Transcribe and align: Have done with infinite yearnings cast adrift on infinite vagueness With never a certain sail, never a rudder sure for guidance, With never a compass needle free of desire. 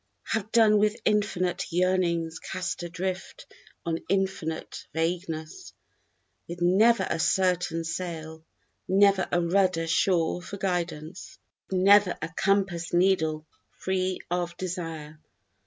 Have 0.23 0.51
done 0.51 0.79
with 0.79 0.99
infinite 1.05 1.71
yearnings 1.71 2.39
cast 2.39 2.81
adrift 2.81 3.45
on 3.85 3.99
infinite 4.09 4.87
vagueness 4.95 5.73
With 6.47 6.59
never 6.59 7.05
a 7.07 7.19
certain 7.19 7.83
sail, 7.83 8.43
never 8.87 9.27
a 9.31 9.39
rudder 9.39 9.85
sure 9.85 10.41
for 10.41 10.57
guidance, 10.57 11.37
With 11.69 11.81
never 11.81 12.17
a 12.19 12.29
compass 12.29 12.91
needle 12.93 13.45
free 13.73 14.17
of 14.31 14.57
desire. 14.57 15.19